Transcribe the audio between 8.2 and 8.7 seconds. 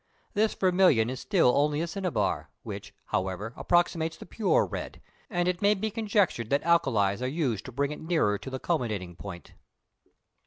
to the